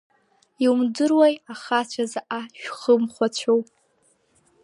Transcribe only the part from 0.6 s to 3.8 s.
Иумдыруеи ахацәа заҟа шәхымхәацәоу.